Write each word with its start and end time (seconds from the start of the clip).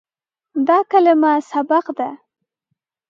دا 0.67 0.77
کلمه 0.91 1.33
"سبق" 1.51 1.85
ده. 1.97 2.09